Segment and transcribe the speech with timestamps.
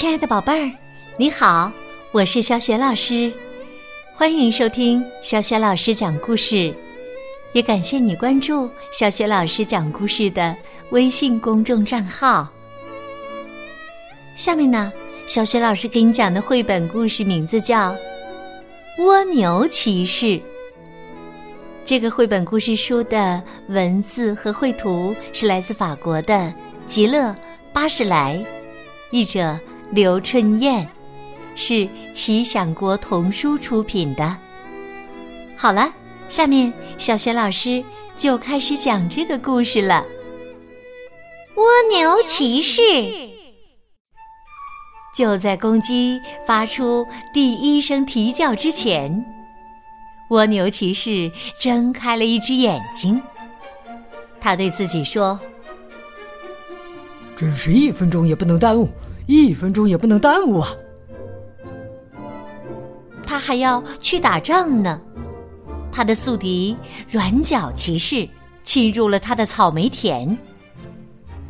[0.00, 0.72] 亲爱的宝贝儿，
[1.18, 1.70] 你好，
[2.10, 3.30] 我是小雪老师，
[4.14, 6.74] 欢迎收听小雪老师讲故事，
[7.52, 10.56] 也感谢你关注小雪老师讲故事的
[10.88, 12.48] 微信公众账号。
[14.34, 14.90] 下面呢，
[15.26, 17.92] 小雪老师给你讲的绘本故事名字叫
[19.04, 20.26] 《蜗牛骑士》。
[21.84, 26.50] 这个绘本故事书的文字和绘图是来自法国的
[26.86, 27.36] 吉勒
[27.70, 28.42] 巴士莱，
[29.10, 29.60] 译者
[29.92, 30.88] 刘春燕，
[31.56, 34.36] 是奇想国童书出品的。
[35.56, 35.92] 好了，
[36.28, 37.82] 下面小雪老师
[38.16, 40.06] 就开始讲这个故事了。
[41.56, 42.80] 蜗牛骑士
[45.12, 49.24] 就在公鸡发出第一声啼叫之前。
[50.30, 51.28] 蜗牛骑士
[51.58, 53.20] 睁开了一只眼睛，
[54.40, 55.36] 他对自己说
[57.34, 58.88] ：“真是一分钟也不能耽误，
[59.30, 60.70] 一分钟也不能耽误啊！”
[63.24, 65.00] 他还要去打仗呢。
[65.92, 66.76] 他的宿敌
[67.08, 68.28] 软脚骑士
[68.62, 70.36] 侵入了他的草莓田，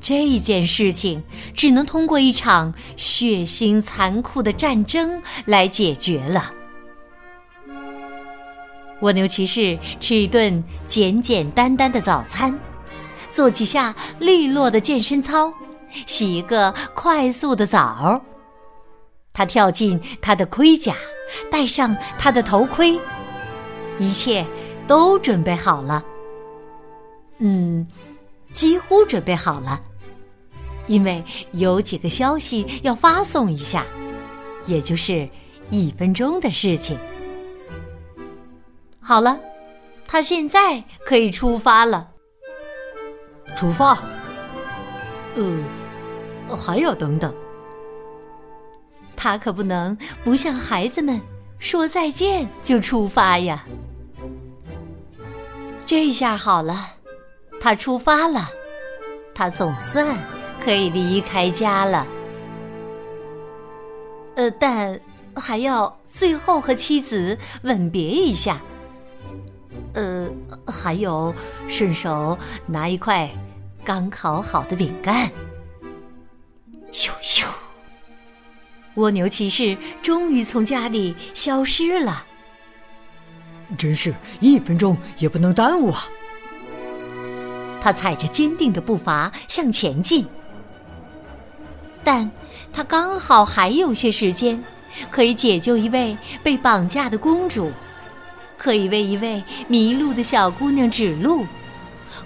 [0.00, 1.22] 这件事情
[1.54, 6.52] 只能通过一场血腥残酷的战争来解决了。
[9.00, 12.58] 蜗牛骑士吃一顿简简单单的早餐，
[13.30, 15.52] 做几下利落的健身操，
[16.06, 18.20] 洗一个快速的澡。
[19.32, 20.94] 他跳进他的盔甲，
[21.50, 22.98] 戴上他的头盔，
[23.98, 24.44] 一切
[24.86, 26.04] 都准备好了。
[27.38, 27.86] 嗯，
[28.52, 29.80] 几乎准备好了，
[30.88, 33.86] 因为有几个消息要发送一下，
[34.66, 35.26] 也就是
[35.70, 36.98] 一分钟的事情。
[39.00, 39.38] 好了，
[40.06, 42.10] 他现在可以出发了。
[43.56, 43.96] 出发？
[45.34, 45.64] 呃，
[46.56, 47.34] 还要等等。
[49.16, 51.20] 他可不能不向孩子们
[51.58, 53.64] 说再见就出发呀。
[55.84, 56.94] 这下好了，
[57.60, 58.48] 他出发了，
[59.34, 60.16] 他总算
[60.64, 62.06] 可以离开家了。
[64.36, 64.98] 呃，但
[65.34, 68.60] 还要最后和妻子吻别一下。
[69.92, 70.30] 呃，
[70.66, 71.34] 还有，
[71.68, 73.28] 顺手拿一块
[73.84, 75.28] 刚烤好的饼干。
[76.92, 77.44] 咻咻！
[78.94, 82.26] 蜗牛骑士终于从家里消失了。
[83.78, 86.08] 真是一分钟也不能耽误啊！
[87.80, 90.26] 他踩着坚定的步伐向前进，
[92.02, 92.30] 但
[92.72, 94.62] 他刚好还有些时间，
[95.10, 97.70] 可以解救一位被绑架的公主。
[98.58, 101.46] 可以为一位迷路的小姑娘指路，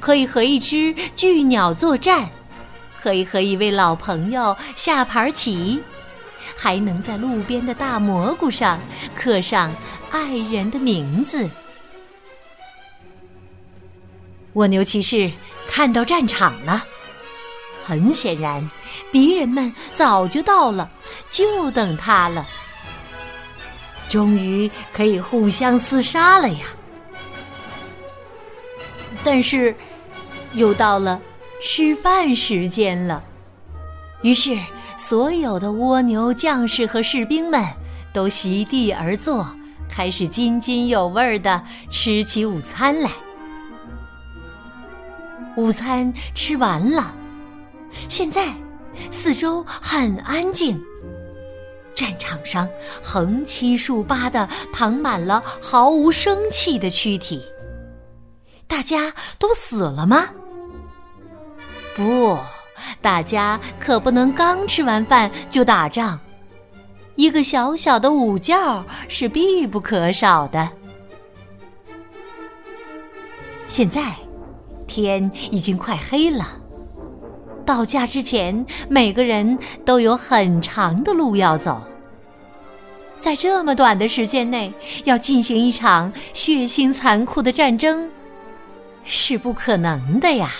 [0.00, 2.30] 可以和一只巨鸟作战，
[3.02, 5.82] 可以和一位老朋友下盘棋，
[6.56, 8.78] 还能在路边的大蘑菇上
[9.16, 9.74] 刻上
[10.10, 11.50] 爱人的名字。
[14.52, 15.32] 蜗牛骑士
[15.68, 16.84] 看到战场了，
[17.84, 18.70] 很显然，
[19.10, 20.88] 敌人们早就到了，
[21.28, 22.46] 就等他了。
[24.08, 26.66] 终于可以互相厮杀了呀！
[29.24, 29.74] 但是，
[30.52, 31.20] 又到了
[31.62, 33.22] 吃饭时间了。
[34.22, 34.58] 于是，
[34.96, 37.64] 所有的蜗牛将士和士兵们
[38.12, 39.46] 都席地而坐，
[39.88, 43.10] 开始津津有味的吃起午餐来。
[45.56, 47.14] 午餐吃完了，
[48.08, 48.52] 现在
[49.10, 50.80] 四周很安静。
[51.94, 52.68] 战场上
[53.02, 57.40] 横七竖八的躺满了毫无生气的躯体，
[58.66, 60.28] 大家都死了吗？
[61.94, 62.38] 不，
[63.00, 66.18] 大家可不能刚吃完饭就打仗，
[67.16, 70.68] 一个小小的午觉是必不可少的。
[73.68, 74.14] 现在
[74.86, 76.46] 天已经快黑了，
[77.64, 81.82] 到家之前，每个人都有很长的路要走。
[83.14, 84.72] 在这么短的时间内，
[85.04, 88.10] 要进行一场血腥残酷的战争，
[89.04, 90.50] 是不可能的呀。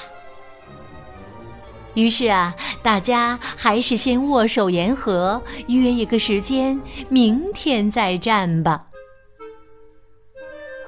[1.95, 8.87] 于是啊，大家还是先握手言和，约一个时间，明天再战吧。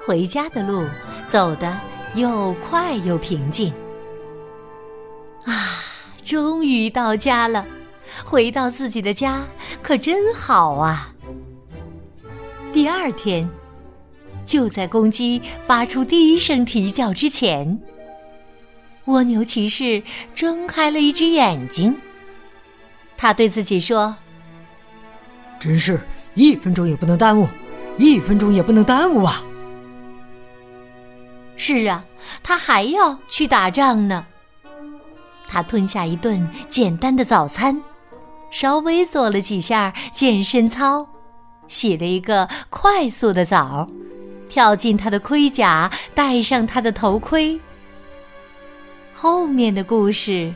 [0.06, 0.86] 回家的路
[1.28, 1.78] 走得
[2.14, 3.72] 又快又平静。
[5.44, 5.52] 啊，
[6.24, 7.66] 终于到家了，
[8.24, 9.44] 回到自己的家
[9.82, 11.10] 可真好啊。
[12.72, 13.48] 第二天，
[14.44, 17.78] 就在公鸡发出第一声啼叫之前，
[19.06, 20.02] 蜗牛骑士
[20.34, 21.96] 睁开了一只眼睛。
[23.16, 24.14] 他对自己说
[25.60, 26.00] ：“真是
[26.34, 27.48] 一分钟也不能耽误，
[27.98, 29.42] 一分钟也不能耽误啊！
[31.56, 32.04] 是啊，
[32.42, 34.26] 他还要去打仗呢。
[35.46, 37.80] 他吞下一顿简单的早餐，
[38.50, 41.06] 稍微做了几下健身操，
[41.68, 43.86] 洗了一个快速的澡，
[44.48, 47.58] 跳进他的盔甲，戴上他的头盔。
[49.14, 50.52] 后面的故事，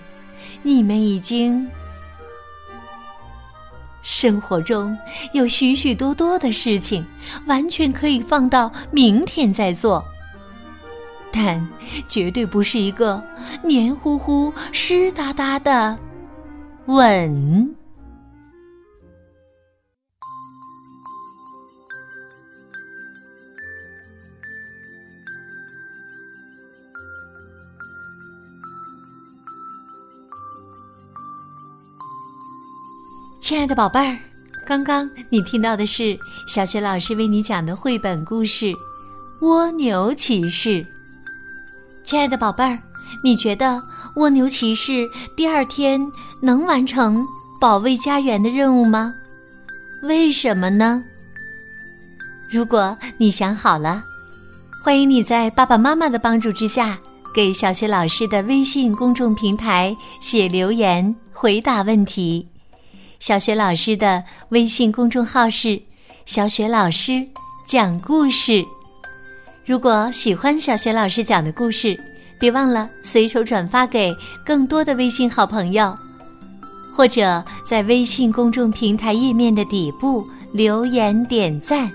[0.62, 1.66] 你们已经……
[4.02, 4.96] 生活中
[5.32, 7.04] 有许许多多的事情，
[7.46, 10.04] 完全可以放到明天再做。
[11.30, 11.66] 但
[12.06, 13.22] 绝对不是一个
[13.62, 15.96] 黏糊糊、湿哒哒的
[16.86, 17.77] 吻。
[33.48, 34.14] 亲爱的宝贝儿，
[34.66, 36.14] 刚刚你听到的是
[36.46, 38.66] 小雪老师为你讲的绘本故事
[39.40, 40.82] 《蜗牛骑士》。
[42.04, 42.78] 亲爱的宝贝儿，
[43.24, 43.82] 你觉得
[44.16, 45.98] 蜗牛骑士第二天
[46.42, 47.24] 能完成
[47.58, 49.14] 保卫家园的任务吗？
[50.02, 51.02] 为什么呢？
[52.50, 54.04] 如果你想好了，
[54.84, 56.98] 欢迎你在爸爸妈妈的帮助之下，
[57.34, 62.46] 给小雪老师的微信公众平台写留言回答问题。
[63.20, 65.80] 小雪老师的微信公众号是
[66.24, 67.26] “小雪老师
[67.66, 68.64] 讲故事”。
[69.66, 71.98] 如果喜欢小雪老师讲的故事，
[72.38, 74.14] 别忘了随手转发给
[74.46, 75.92] 更多的微信好朋友，
[76.94, 81.90] 或者在微信公众平台页面的底部留言点赞。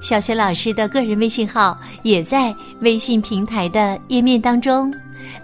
[0.00, 4.94] 小雪老师的个人微信号也在微信平台的页面当中，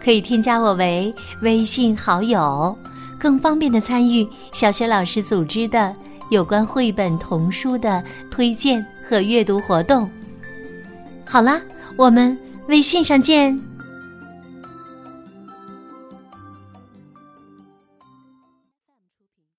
[0.02, 2.76] 可以添加我为微信好友，
[3.20, 5.94] 更方便的参与小学老师组织的
[6.30, 10.08] 有关绘本童书的推荐和阅读活动。
[11.26, 11.60] 好啦，
[11.96, 12.36] 我们
[12.68, 13.69] 微信上见。